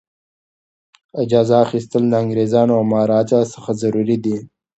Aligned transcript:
اجازه 1.23 1.55
اخیستل 1.65 2.03
د 2.09 2.13
انګریزانو 2.23 2.71
او 2.77 2.83
مهاراجا 2.91 3.39
څخه 3.53 3.69
ضروري 3.81 4.17
دي. 4.25 4.37